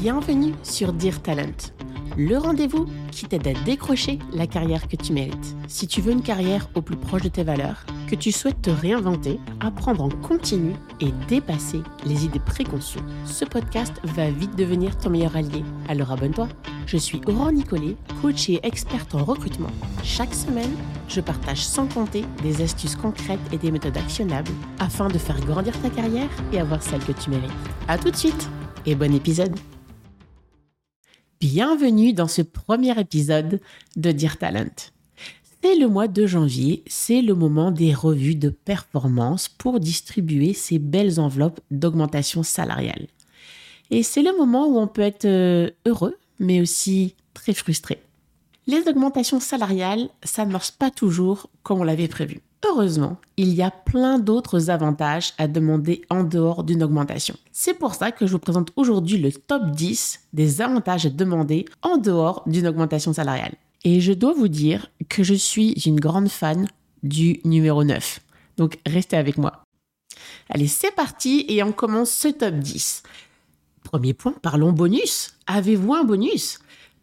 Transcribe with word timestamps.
Bienvenue 0.00 0.52
sur 0.62 0.92
Dear 0.92 1.22
Talent, 1.22 1.72
le 2.18 2.36
rendez-vous 2.36 2.84
qui 3.10 3.24
t'aide 3.24 3.48
à 3.48 3.54
décrocher 3.64 4.18
la 4.30 4.46
carrière 4.46 4.88
que 4.88 4.96
tu 4.96 5.14
mérites. 5.14 5.56
Si 5.68 5.86
tu 5.86 6.02
veux 6.02 6.12
une 6.12 6.22
carrière 6.22 6.68
au 6.74 6.82
plus 6.82 6.96
proche 6.96 7.22
de 7.22 7.28
tes 7.28 7.44
valeurs, 7.44 7.86
que 8.06 8.14
tu 8.14 8.30
souhaites 8.30 8.60
te 8.60 8.68
réinventer, 8.68 9.40
apprendre 9.58 10.04
en 10.04 10.10
continu 10.10 10.74
et 11.00 11.12
dépasser 11.28 11.80
les 12.04 12.26
idées 12.26 12.40
préconçues, 12.40 12.98
ce 13.24 13.46
podcast 13.46 13.94
va 14.04 14.28
vite 14.28 14.54
devenir 14.54 14.98
ton 14.98 15.08
meilleur 15.08 15.34
allié. 15.34 15.64
Alors 15.88 16.12
abonne-toi. 16.12 16.48
Je 16.86 16.98
suis 16.98 17.22
Aurore 17.26 17.52
Nicolet, 17.52 17.96
coach 18.20 18.50
et 18.50 18.60
experte 18.64 19.14
en 19.14 19.24
recrutement. 19.24 19.70
Chaque 20.04 20.34
semaine, 20.34 20.76
je 21.08 21.22
partage 21.22 21.64
sans 21.64 21.86
compter 21.86 22.24
des 22.42 22.62
astuces 22.62 22.96
concrètes 22.96 23.40
et 23.50 23.56
des 23.56 23.70
méthodes 23.70 23.96
actionnables 23.96 24.52
afin 24.78 25.08
de 25.08 25.16
faire 25.16 25.40
grandir 25.40 25.72
ta 25.80 25.88
carrière 25.88 26.28
et 26.52 26.60
avoir 26.60 26.82
celle 26.82 27.02
que 27.02 27.12
tu 27.12 27.30
mérites. 27.30 27.50
À 27.88 27.96
tout 27.96 28.10
de 28.10 28.16
suite 28.16 28.50
et 28.84 28.94
bon 28.94 29.14
épisode. 29.14 29.56
Bienvenue 31.40 32.14
dans 32.14 32.28
ce 32.28 32.40
premier 32.40 32.98
épisode 32.98 33.60
de 33.94 34.10
Dear 34.10 34.38
Talent. 34.38 34.74
C'est 35.62 35.74
le 35.74 35.86
mois 35.86 36.08
de 36.08 36.26
janvier, 36.26 36.82
c'est 36.86 37.20
le 37.20 37.34
moment 37.34 37.70
des 37.70 37.92
revues 37.92 38.36
de 38.36 38.48
performance 38.48 39.46
pour 39.46 39.78
distribuer 39.78 40.54
ces 40.54 40.78
belles 40.78 41.20
enveloppes 41.20 41.60
d'augmentation 41.70 42.42
salariale. 42.42 43.06
Et 43.90 44.02
c'est 44.02 44.22
le 44.22 44.34
moment 44.34 44.66
où 44.66 44.78
on 44.78 44.86
peut 44.86 45.02
être 45.02 45.26
euh, 45.26 45.70
heureux, 45.84 46.16
mais 46.38 46.62
aussi 46.62 47.14
très 47.34 47.52
frustré. 47.52 48.00
Les 48.66 48.88
augmentations 48.88 49.38
salariales, 49.38 50.08
marche 50.46 50.72
pas 50.72 50.90
toujours 50.90 51.50
comme 51.62 51.80
on 51.80 51.84
l'avait 51.84 52.08
prévu. 52.08 52.40
Heureusement, 52.68 53.18
il 53.36 53.54
y 53.54 53.62
a 53.62 53.70
plein 53.70 54.18
d'autres 54.18 54.70
avantages 54.70 55.34
à 55.38 55.46
demander 55.46 56.02
en 56.10 56.24
dehors 56.24 56.64
d'une 56.64 56.82
augmentation. 56.82 57.36
C'est 57.52 57.74
pour 57.74 57.94
ça 57.94 58.12
que 58.12 58.26
je 58.26 58.32
vous 58.32 58.38
présente 58.38 58.70
aujourd'hui 58.76 59.18
le 59.18 59.32
top 59.32 59.70
10 59.70 60.20
des 60.32 60.60
avantages 60.60 61.06
à 61.06 61.10
demander 61.10 61.66
en 61.82 61.96
dehors 61.96 62.42
d'une 62.46 62.66
augmentation 62.66 63.12
salariale. 63.12 63.54
Et 63.84 64.00
je 64.00 64.12
dois 64.12 64.32
vous 64.32 64.48
dire 64.48 64.90
que 65.08 65.22
je 65.22 65.34
suis 65.34 65.72
une 65.86 66.00
grande 66.00 66.28
fan 66.28 66.66
du 67.02 67.40
numéro 67.44 67.84
9. 67.84 68.20
Donc 68.56 68.78
restez 68.86 69.16
avec 69.16 69.38
moi. 69.38 69.62
Allez, 70.48 70.66
c'est 70.66 70.94
parti 70.94 71.44
et 71.48 71.62
on 71.62 71.72
commence 71.72 72.10
ce 72.10 72.28
top 72.28 72.54
10. 72.54 73.02
Premier 73.84 74.14
point, 74.14 74.34
parlons 74.42 74.72
bonus. 74.72 75.34
Avez-vous 75.46 75.94
un 75.94 76.04
bonus? 76.04 76.58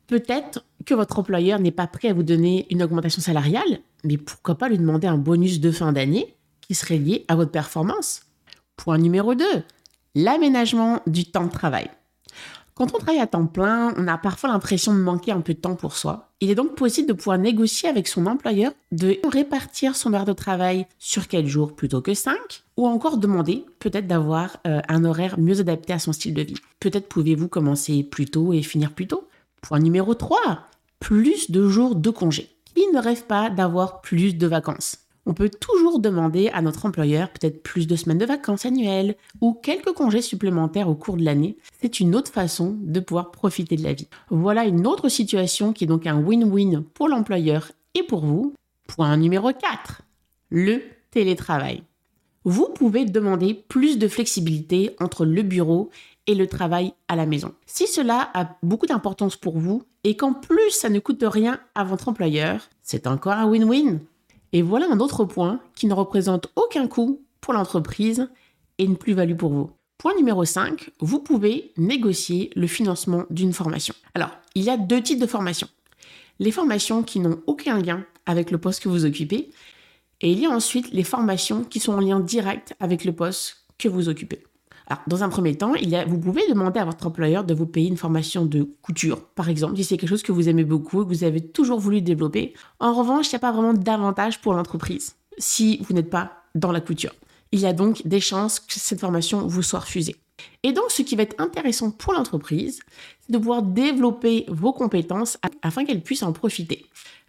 Peut-être 0.08 0.66
que 0.86 0.94
votre 0.94 1.20
employeur 1.20 1.60
n'est 1.60 1.72
pas 1.72 1.88
prêt 1.88 2.10
à 2.10 2.14
vous 2.14 2.24
donner 2.24 2.68
une 2.70 2.84
augmentation 2.84 3.22
salariale, 3.22 3.80
mais 4.04 4.18
pourquoi 4.18 4.56
pas 4.56 4.70
lui 4.70 4.78
demander 4.78 5.08
un 5.08 5.18
bonus 5.18 5.60
de 5.60 5.72
fin 5.72 5.94
d'année 5.94 6.36
qui 6.62 6.76
serait 6.76 6.98
lié 6.98 7.26
à 7.28 7.36
votre 7.36 7.52
performance? 7.52 8.24
Point 8.76 8.98
numéro 8.98 9.36
2, 9.36 9.46
l'aménagement 10.16 11.02
du 11.08 11.26
temps 11.26 11.46
de 11.46 11.52
travail. 11.52 11.90
Quand 12.76 12.96
on 12.96 12.98
travaille 12.98 13.22
à 13.22 13.28
temps 13.28 13.46
plein, 13.46 13.94
on 13.98 14.08
a 14.08 14.18
parfois 14.18 14.50
l'impression 14.50 14.94
de 14.94 15.00
manquer 15.00 15.32
un 15.32 15.42
peu 15.42 15.54
de 15.54 15.60
temps 15.60 15.76
pour 15.76 15.96
soi. 15.96 16.32
Il 16.42 16.50
est 16.50 16.56
donc 16.56 16.76
possible 16.76 17.08
de 17.08 17.14
pouvoir 17.14 17.38
négocier 17.38 17.88
avec 17.88 18.08
son 18.08 18.26
employeur 18.26 18.72
de 18.92 19.20
répartir 19.32 19.96
son 19.96 20.14
heure 20.14 20.26
de 20.26 20.34
travail 20.34 20.88
sur 20.98 21.28
4 21.28 21.46
jours 21.46 21.76
plutôt 21.76 22.02
que 22.02 22.16
5, 22.16 22.36
ou 22.78 22.88
encore 22.88 23.18
demander 23.18 23.64
peut-être 23.78 24.08
d'avoir 24.08 24.58
euh, 24.66 24.82
un 24.90 25.06
horaire 25.06 25.40
mieux 25.40 25.60
adapté 25.60 25.94
à 25.94 26.00
son 26.00 26.14
style 26.14 26.34
de 26.34 26.42
vie. 26.42 26.58
Peut-être 26.80 27.08
pouvez-vous 27.08 27.48
commencer 27.48 28.02
plus 28.04 28.26
tôt 28.26 28.54
et 28.54 28.64
finir 28.64 28.92
plus 28.92 29.08
tôt. 29.08 29.28
Point 29.64 29.80
numéro 29.80 30.14
3, 30.14 30.68
plus 31.00 31.50
de 31.50 31.70
jours 31.70 31.96
de 31.96 32.10
congé. 32.10 32.50
Qui 32.76 32.86
ne 32.94 33.00
rêve 33.00 33.24
pas 33.24 33.50
d'avoir 33.50 34.02
plus 34.02 34.36
de 34.36 34.46
vacances? 34.46 34.98
On 35.26 35.34
peut 35.34 35.50
toujours 35.50 36.00
demander 36.00 36.50
à 36.50 36.62
notre 36.62 36.86
employeur 36.86 37.30
peut-être 37.30 37.64
plus 37.64 37.88
de 37.88 37.96
semaines 37.96 38.18
de 38.18 38.26
vacances 38.26 38.66
annuelles 38.66 39.16
ou 39.40 39.54
quelques 39.54 39.94
congés 39.94 40.22
supplémentaires 40.22 40.90
au 40.90 40.96
cours 40.96 41.16
de 41.16 41.24
l'année. 41.24 41.56
C'est 41.80 42.02
une 42.02 42.14
autre 42.14 42.30
façon 42.30 42.76
de 42.82 43.00
pouvoir 43.00 43.32
profiter 43.32 43.78
de 43.78 43.84
la 43.84 43.94
vie. 43.94 44.10
Voilà 44.30 44.66
une 44.66 44.86
autre 44.86 45.08
situation 45.08 45.72
qui 45.72 45.86
est 45.86 45.88
donc 45.88 46.08
un 46.08 46.22
win-win 46.22 46.84
pour 46.94 47.08
l'employeur 47.08 47.72
et 47.96 48.04
pour 48.04 48.26
vous. 48.26 48.54
Point 48.90 49.16
numéro 49.16 49.54
4. 49.54 50.02
Le 50.50 50.82
télétravail. 51.12 51.84
Vous 52.44 52.68
pouvez 52.76 53.06
demander 53.06 53.54
plus 53.54 53.98
de 53.98 54.10
flexibilité 54.10 54.94
entre 55.00 55.24
le 55.24 55.42
bureau 55.42 55.90
et 56.28 56.36
le 56.36 56.48
travail 56.48 56.94
à 57.08 57.16
la 57.16 57.26
maison. 57.26 57.54
Si 57.66 57.88
cela 57.88 58.30
a 58.34 58.58
beaucoup 58.64 58.86
d'importance 58.86 59.36
pour 59.36 59.58
vous 59.58 59.84
et 60.04 60.16
qu'en 60.16 60.34
plus 60.34 60.72
ça 60.72 60.90
ne 60.90 61.00
coûte 61.00 61.24
rien 61.28 61.60
à 61.76 61.84
votre 61.84 62.10
employeur, 62.10 62.70
c'est 62.82 63.08
encore 63.08 63.34
un 63.34 63.50
win-win. 63.50 64.00
Et 64.54 64.62
voilà 64.62 64.88
un 64.90 65.00
autre 65.00 65.26
point 65.26 65.60
qui 65.76 65.88
ne 65.88 65.94
représente 65.94 66.52
aucun 66.56 66.88
coût 66.88 67.22
pour 67.42 67.54
l'entreprise 67.54 68.30
et 68.78 68.86
une 68.86 68.98
plus-value 68.98 69.36
pour 69.36 69.52
vous. 69.52 69.72
Point 69.98 70.16
numéro 70.16 70.44
5, 70.44 70.92
vous 71.00 71.20
pouvez 71.20 71.72
négocier 71.78 72.50
le 72.56 72.68
financement 72.68 73.26
d'une 73.30 73.54
formation. 73.54 73.96
Alors, 74.14 74.32
il 74.54 74.64
y 74.64 74.70
a 74.70 74.78
deux 74.78 75.02
types 75.02 75.20
de 75.20 75.28
formations. 75.28 75.70
Les 76.40 76.52
formations 76.52 77.04
qui 77.04 77.20
n'ont 77.20 77.42
aucun 77.48 77.80
lien 77.80 78.06
avec 78.26 78.52
le 78.52 78.58
poste 78.58 78.82
que 78.82 78.90
vous 78.90 79.06
occupez, 79.06 79.52
et 80.22 80.32
il 80.32 80.40
y 80.40 80.46
a 80.46 80.50
ensuite 80.50 80.92
les 80.92 81.04
formations 81.04 81.64
qui 81.64 81.80
sont 81.80 81.94
en 81.94 82.00
lien 82.00 82.20
direct 82.20 82.74
avec 82.80 83.06
le 83.06 83.14
poste 83.14 83.66
que 83.78 83.88
vous 83.88 84.10
occupez. 84.10 84.44
Alors, 84.88 85.02
dans 85.08 85.24
un 85.24 85.30
premier 85.30 85.56
temps, 85.56 85.74
vous 86.08 86.20
pouvez 86.20 86.42
demander 86.50 86.80
à 86.80 86.86
votre 86.86 87.08
employeur 87.08 87.44
de 87.44 87.54
vous 87.54 87.66
payer 87.66 87.88
une 87.88 87.98
formation 87.98 88.46
de 88.46 88.70
couture, 88.82 89.24
par 89.30 89.50
exemple, 89.50 89.78
si 89.78 89.84
c'est 89.84 89.98
quelque 89.98 90.10
chose 90.10 90.24
que 90.24 90.32
vous 90.32 90.50
aimez 90.50 90.66
beaucoup 90.66 91.02
et 91.02 91.06
que 91.06 91.10
vous 91.10 91.24
avez 91.24 91.42
toujours 91.42 91.80
voulu 91.80 92.02
développer. 92.02 92.54
En 92.80 92.94
revanche, 92.94 93.28
il 93.28 93.36
n'y 93.36 93.38
a 93.38 93.40
pas 93.40 93.52
vraiment 93.52 93.74
d'avantage 93.74 94.42
pour 94.42 94.54
l'entreprise 94.54 95.16
si 95.38 95.80
vous 95.88 95.94
n'êtes 95.94 96.10
pas 96.10 96.44
dans 96.54 96.72
la 96.72 96.82
couture. 96.82 97.14
Il 97.52 97.60
y 97.60 97.66
a 97.66 97.74
donc 97.74 98.06
des 98.06 98.20
chances 98.20 98.60
que 98.60 98.74
cette 98.74 99.00
formation 99.00 99.48
vous 99.48 99.62
soit 99.62 99.80
refusée. 99.80 100.16
Et 100.64 100.74
donc, 100.74 100.86
ce 100.90 101.02
qui 101.02 101.16
va 101.16 101.24
être 101.24 101.40
intéressant 101.40 101.92
pour 101.92 102.14
l'entreprise, 102.14 102.80
c'est 103.22 103.32
de 103.32 103.38
pouvoir 103.38 103.62
développer 103.62 104.46
vos 104.48 104.74
compétences 104.74 105.38
afin 105.62 105.86
qu'elle 105.86 106.02
puisse 106.02 106.24
en 106.24 106.34
profiter. 106.34 106.86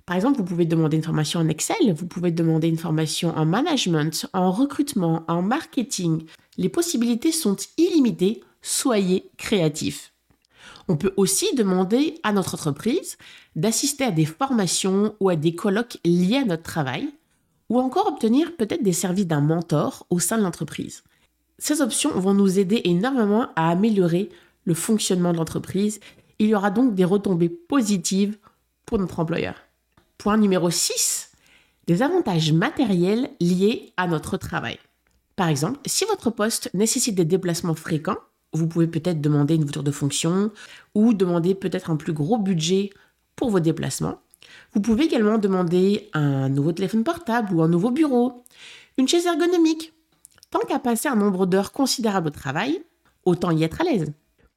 Par 0.06 0.16
exemple, 0.16 0.36
vous 0.36 0.44
pouvez 0.44 0.66
demander 0.66 0.98
une 0.98 1.02
formation 1.02 1.40
en 1.40 1.48
Excel, 1.48 1.94
vous 1.94 2.06
pouvez 2.06 2.30
demander 2.30 2.68
une 2.68 2.76
formation 2.76 3.34
en 3.36 3.46
management, 3.46 4.26
en 4.34 4.50
recrutement, 4.50 5.24
en 5.28 5.40
marketing. 5.40 6.26
Les 6.58 6.68
possibilités 6.68 7.32
sont 7.32 7.56
illimitées, 7.78 8.42
soyez 8.60 9.30
créatifs. 9.38 10.12
On 10.88 10.98
peut 10.98 11.14
aussi 11.16 11.54
demander 11.54 12.20
à 12.22 12.32
notre 12.32 12.54
entreprise 12.54 13.16
d'assister 13.56 14.04
à 14.04 14.10
des 14.10 14.26
formations 14.26 15.14
ou 15.20 15.30
à 15.30 15.36
des 15.36 15.54
colloques 15.54 15.96
liés 16.04 16.42
à 16.42 16.44
notre 16.44 16.64
travail, 16.64 17.08
ou 17.70 17.80
encore 17.80 18.06
obtenir 18.06 18.54
peut-être 18.56 18.82
des 18.82 18.92
services 18.92 19.26
d'un 19.26 19.40
mentor 19.40 20.06
au 20.10 20.18
sein 20.18 20.36
de 20.36 20.42
l'entreprise. 20.42 21.02
Ces 21.58 21.80
options 21.80 22.10
vont 22.10 22.34
nous 22.34 22.58
aider 22.58 22.82
énormément 22.84 23.48
à 23.56 23.70
améliorer 23.70 24.28
le 24.64 24.74
fonctionnement 24.74 25.32
de 25.32 25.38
l'entreprise. 25.38 26.00
Il 26.38 26.48
y 26.48 26.54
aura 26.54 26.70
donc 26.70 26.94
des 26.94 27.04
retombées 27.06 27.48
positives 27.48 28.36
pour 28.84 28.98
notre 28.98 29.20
employeur. 29.20 29.63
Point 30.18 30.38
numéro 30.38 30.70
6, 30.70 31.32
des 31.86 32.02
avantages 32.02 32.52
matériels 32.52 33.30
liés 33.40 33.92
à 33.96 34.06
notre 34.06 34.36
travail. 34.36 34.78
Par 35.36 35.48
exemple, 35.48 35.80
si 35.84 36.04
votre 36.06 36.30
poste 36.30 36.70
nécessite 36.72 37.14
des 37.14 37.24
déplacements 37.24 37.74
fréquents, 37.74 38.16
vous 38.52 38.68
pouvez 38.68 38.86
peut-être 38.86 39.20
demander 39.20 39.56
une 39.56 39.64
voiture 39.64 39.82
de 39.82 39.90
fonction 39.90 40.50
ou 40.94 41.12
demander 41.12 41.54
peut-être 41.54 41.90
un 41.90 41.96
plus 41.96 42.12
gros 42.12 42.38
budget 42.38 42.90
pour 43.36 43.50
vos 43.50 43.60
déplacements. 43.60 44.20
Vous 44.72 44.80
pouvez 44.80 45.04
également 45.04 45.38
demander 45.38 46.08
un 46.12 46.48
nouveau 46.48 46.72
téléphone 46.72 47.04
portable 47.04 47.52
ou 47.52 47.62
un 47.62 47.68
nouveau 47.68 47.90
bureau, 47.90 48.44
une 48.96 49.08
chaise 49.08 49.26
ergonomique. 49.26 49.92
Tant 50.50 50.60
qu'à 50.60 50.78
passer 50.78 51.08
un 51.08 51.16
nombre 51.16 51.46
d'heures 51.46 51.72
considérable 51.72 52.28
au 52.28 52.30
travail, 52.30 52.80
autant 53.24 53.50
y 53.50 53.64
être 53.64 53.80
à 53.80 53.84
l'aise. 53.84 54.12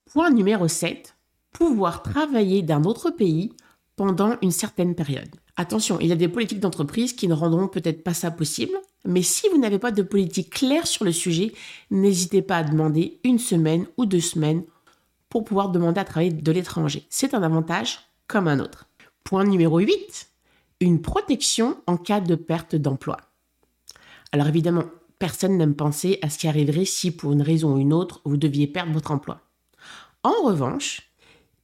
Point 0.06 0.30
numéro 0.30 0.68
7, 0.68 1.16
pouvoir 1.52 2.04
travailler 2.04 2.62
d'un 2.62 2.84
autre 2.84 3.10
pays 3.10 3.52
pendant 3.96 4.36
une 4.44 4.52
certaine 4.52 4.94
période. 4.94 5.36
Attention, 5.60 6.00
il 6.00 6.08
y 6.08 6.12
a 6.12 6.16
des 6.16 6.28
politiques 6.28 6.60
d'entreprise 6.60 7.14
qui 7.14 7.28
ne 7.28 7.34
rendront 7.34 7.68
peut-être 7.68 8.04
pas 8.04 8.14
ça 8.14 8.30
possible, 8.30 8.78
mais 9.06 9.24
si 9.24 9.50
vous 9.50 9.58
n'avez 9.58 9.80
pas 9.80 9.92
de 9.92 10.04
politique 10.04 10.52
claire 10.52 10.86
sur 10.86 11.04
le 11.04 11.12
sujet, 11.12 11.52
n'hésitez 11.90 12.44
pas 12.44 12.58
à 12.58 12.64
demander 12.64 13.20
une 13.24 13.40
semaine 13.40 13.88
ou 13.98 14.06
deux 14.06 14.20
semaines 14.20 14.64
pour 15.30 15.44
pouvoir 15.44 15.70
demander 15.70 16.00
à 16.00 16.06
travailler 16.06 16.32
de 16.32 16.52
l'étranger. 16.52 17.08
C'est 17.10 17.34
un 17.34 17.42
avantage 17.42 18.00
comme 18.28 18.48
un 18.48 18.60
autre. 18.60 18.88
Point 19.24 19.46
numéro 19.46 19.80
8, 19.80 20.30
une 20.82 21.02
protection 21.02 21.78
en 21.88 21.98
cas 21.98 22.20
de 22.20 22.36
perte 22.36 22.76
d'emploi. 22.76 23.18
Alors 24.32 24.48
évidemment, 24.48 24.86
personne 25.18 25.58
n'aime 25.58 25.76
penser 25.76 26.20
à 26.22 26.30
ce 26.30 26.38
qui 26.38 26.48
arriverait 26.48 26.86
si 26.86 27.10
pour 27.10 27.34
une 27.34 27.42
raison 27.42 27.74
ou 27.74 27.80
une 27.80 27.94
autre, 27.94 28.22
vous 28.26 28.38
deviez 28.38 28.68
perdre 28.68 28.94
votre 28.94 29.10
emploi. 29.10 29.42
En 30.22 30.44
revanche, 30.44 31.10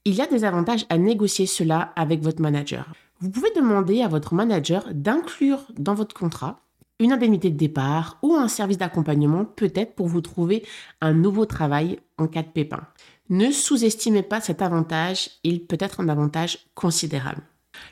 il 0.04 0.16
y 0.16 0.22
a 0.22 0.28
des 0.28 0.46
avantages 0.46 0.86
à 0.90 0.98
négocier 0.98 1.46
cela 1.46 1.94
avec 1.96 2.22
votre 2.22 2.42
manager. 2.42 2.88
Vous 3.24 3.30
pouvez 3.30 3.52
demander 3.56 4.02
à 4.02 4.10
votre 4.10 4.34
manager 4.34 4.84
d'inclure 4.94 5.62
dans 5.80 5.94
votre 5.94 6.14
contrat 6.14 6.60
une 7.00 7.14
indemnité 7.14 7.50
de 7.50 7.56
départ 7.56 8.18
ou 8.22 8.36
un 8.36 8.50
service 8.50 8.78
d'accompagnement 8.78 9.46
peut-être 9.46 9.96
pour 9.96 10.08
vous 10.08 10.20
trouver 10.20 10.66
un 11.00 11.14
nouveau 11.14 11.46
travail 11.46 12.00
en 12.18 12.28
cas 12.28 12.44
de 12.44 12.50
pépin. 12.50 12.82
Ne 13.30 13.50
sous-estimez 13.50 14.24
pas 14.24 14.42
cet 14.42 14.62
avantage, 14.62 15.30
il 15.46 15.66
peut 15.66 15.78
être 15.80 16.02
un 16.02 16.10
avantage 16.10 16.68
considérable. 16.76 17.44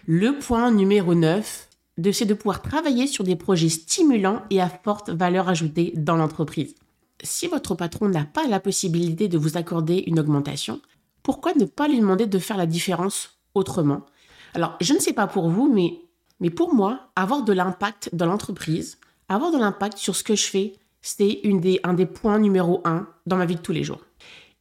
Le 0.06 0.38
point 0.38 0.70
numéro 0.70 1.16
9, 1.16 1.70
c'est 2.12 2.26
de 2.26 2.34
pouvoir 2.34 2.62
travailler 2.62 3.08
sur 3.08 3.24
des 3.24 3.38
projets 3.38 3.70
stimulants 3.70 4.42
et 4.50 4.60
à 4.60 4.68
forte 4.68 5.12
valeur 5.12 5.48
ajoutée 5.48 5.94
dans 5.96 6.18
l'entreprise. 6.18 6.76
Si 7.24 7.48
votre 7.48 7.74
patron 7.74 8.10
n'a 8.10 8.26
pas 8.26 8.50
la 8.50 8.60
possibilité 8.60 9.30
de 9.30 9.38
vous 9.38 9.56
accorder 9.56 10.04
une 10.08 10.20
augmentation, 10.20 10.82
pourquoi 11.24 11.54
ne 11.54 11.64
pas 11.64 11.88
lui 11.88 12.02
demander 12.02 12.26
de 12.28 12.38
faire 12.38 12.58
la 12.58 12.66
différence 12.66 13.40
autrement 13.56 14.06
Alors, 14.54 14.76
je 14.82 14.94
ne 14.94 15.00
sais 15.00 15.14
pas 15.14 15.28
pour 15.28 15.50
vous, 15.50 15.72
mais, 15.72 16.50
pour 16.50 16.74
moi, 16.74 17.12
avoir 17.16 17.44
de 17.44 17.54
l'impact 17.54 18.10
dans 18.14 18.26
l'entreprise, 18.26 18.98
avoir 19.30 19.52
de 19.52 19.58
l'impact 19.58 19.98
sur 19.98 20.16
ce 20.16 20.24
que 20.24 20.36
je 20.36 20.48
fais, 20.48 20.74
c'est 21.02 21.42
un 21.84 21.94
des 21.94 22.06
points 22.06 22.40
numéro 22.40 22.82
un 22.86 23.08
dans 23.26 23.38
ma 23.38 23.46
vie 23.46 23.56
de 23.56 23.62
tous 23.62 23.72
les 23.72 23.84
jours. 23.84 24.02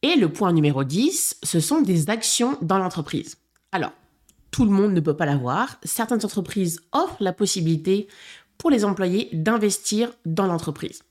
Et 0.01 0.15
le 0.15 0.29
point 0.29 0.53
numéro 0.53 0.83
10, 0.83 1.37
ce 1.43 1.59
sont 1.59 1.81
des 1.81 2.09
actions 2.09 2.57
dans 2.61 2.79
l'entreprise. 2.79 3.37
Alors, 3.71 3.91
tout 4.49 4.65
le 4.65 4.71
monde 4.71 4.93
ne 4.93 4.99
peut 4.99 5.15
pas 5.15 5.25
l'avoir. 5.25 5.77
Certaines 5.83 6.25
entreprises 6.25 6.81
offrent 6.91 7.21
la 7.21 7.33
possibilité 7.33 8.07
pour 8.57 8.69
les 8.69 8.83
employés 8.83 9.29
d'investir 9.33 10.11
dans 10.25 10.47
l'entreprise. 10.47 11.03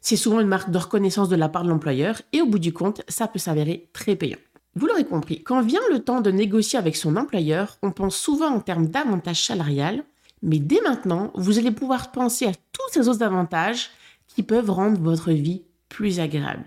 C'est 0.00 0.16
souvent 0.16 0.40
une 0.40 0.46
marque 0.46 0.70
de 0.70 0.78
reconnaissance 0.78 1.28
de 1.28 1.36
la 1.36 1.48
part 1.48 1.64
de 1.64 1.68
l'employeur 1.68 2.22
et 2.32 2.40
au 2.40 2.46
bout 2.46 2.60
du 2.60 2.72
compte, 2.72 3.02
ça 3.08 3.26
peut 3.26 3.38
s'avérer 3.38 3.90
très 3.92 4.14
payant. 4.14 4.38
Vous 4.78 4.86
l'aurez 4.86 5.04
compris, 5.04 5.42
quand 5.42 5.60
vient 5.60 5.80
le 5.90 5.98
temps 5.98 6.20
de 6.20 6.30
négocier 6.30 6.78
avec 6.78 6.94
son 6.94 7.16
employeur, 7.16 7.78
on 7.82 7.90
pense 7.90 8.16
souvent 8.16 8.46
en 8.54 8.60
termes 8.60 8.86
d'avantages 8.86 9.44
salariales, 9.44 10.04
mais 10.40 10.60
dès 10.60 10.80
maintenant, 10.82 11.32
vous 11.34 11.58
allez 11.58 11.72
pouvoir 11.72 12.12
penser 12.12 12.46
à 12.46 12.52
tous 12.52 12.92
ces 12.92 13.08
autres 13.08 13.24
avantages 13.24 13.90
qui 14.28 14.44
peuvent 14.44 14.70
rendre 14.70 15.00
votre 15.00 15.32
vie 15.32 15.64
plus 15.88 16.20
agréable. 16.20 16.62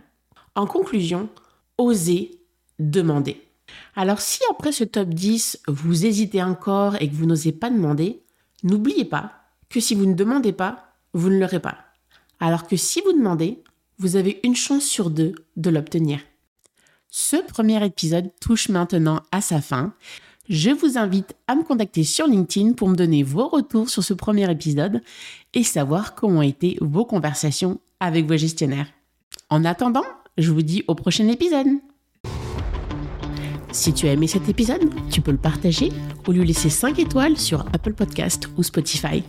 En 0.56 0.66
conclusion, 0.66 1.30
osez 1.78 2.32
demander. 2.80 3.42
Alors 3.96 4.20
si 4.20 4.42
après 4.50 4.74
ce 4.74 4.84
top 4.84 5.08
10, 5.08 5.62
vous 5.70 6.06
hésitez 6.06 6.44
encore 6.44 7.02
et 7.02 7.10
que 7.10 7.16
vous 7.16 7.26
n'osez 7.26 7.54
pas 7.54 7.70
demander, 7.70 8.24
n'oubliez 8.64 9.06
pas 9.06 9.32
que 9.70 9.80
si 9.80 9.96
vous 9.96 10.06
ne 10.06 10.16
demandez 10.16 10.52
pas, 10.52 10.96
vous 11.14 11.30
ne 11.30 11.40
l'aurez 11.40 11.62
pas. 11.62 11.78
Alors 12.42 12.68
que 12.68 12.76
si 12.76 13.00
vous 13.06 13.14
demandez, 13.14 13.64
vous 14.00 14.18
avez 14.18 14.42
une 14.44 14.58
chance 14.58 14.84
sur 14.84 15.12
deux 15.12 15.34
de 15.56 15.70
l'obtenir. 15.70 16.20
Ce 17.14 17.36
premier 17.36 17.86
épisode 17.86 18.32
touche 18.40 18.70
maintenant 18.70 19.20
à 19.34 19.42
sa 19.42 19.60
fin. 19.60 19.94
Je 20.48 20.70
vous 20.70 20.98
invite 20.98 21.36
à 21.46 21.56
me 21.56 21.64
contacter 21.64 22.06
sur 22.06 22.26
LinkedIn 22.26 22.72
pour 22.72 22.88
me 22.88 22.96
donner 22.96 23.22
vos 23.22 23.50
retours 23.50 23.90
sur 23.90 24.02
ce 24.02 24.14
premier 24.14 24.50
épisode 24.50 25.02
et 25.54 25.64
savoir 25.64 26.16
comment 26.16 26.40
ont 26.40 26.42
été 26.42 26.78
vos 26.80 27.04
conversations 27.04 27.82
avec 28.00 28.28
vos 28.28 28.38
gestionnaires. 28.38 28.88
En 29.50 29.66
attendant, 29.66 30.06
je 30.38 30.54
vous 30.54 30.62
dis 30.62 30.86
au 30.88 30.96
prochain 30.96 31.28
épisode. 31.28 31.68
Si 33.74 33.92
tu 33.92 34.08
as 34.08 34.14
aimé 34.14 34.28
cet 34.28 34.48
épisode, 34.48 34.90
tu 35.10 35.20
peux 35.20 35.32
le 35.32 35.38
partager 35.38 35.92
ou 36.26 36.32
lui 36.32 36.46
laisser 36.46 36.70
5 36.70 36.98
étoiles 36.98 37.38
sur 37.38 37.66
Apple 37.74 37.94
Podcast 37.94 38.48
ou 38.58 38.64
Spotify. 38.64 39.22